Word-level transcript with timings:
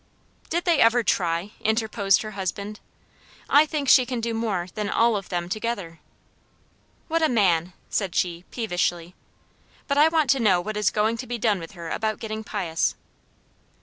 "Did 0.49 0.65
they 0.65 0.79
ever 0.79 1.03
try?" 1.03 1.51
interposed 1.59 2.23
her 2.23 2.31
husband. 2.31 2.79
"I 3.47 3.67
think 3.67 3.87
she 3.87 4.03
can 4.03 4.19
do 4.19 4.33
more 4.33 4.67
than 4.73 4.89
all 4.89 5.15
of 5.15 5.29
them 5.29 5.47
together." 5.47 5.99
"What 7.07 7.21
a 7.21 7.29
man!" 7.29 7.73
said 7.87 8.15
she, 8.15 8.43
peevishly. 8.49 9.13
"But 9.87 9.99
I 9.99 10.07
want 10.07 10.31
to 10.31 10.39
know 10.39 10.59
what 10.59 10.75
is 10.75 10.89
going 10.89 11.17
to 11.17 11.27
be 11.27 11.37
done 11.37 11.59
with 11.59 11.73
her 11.73 11.91
about 11.91 12.17
getting 12.17 12.43
pious?" 12.43 12.95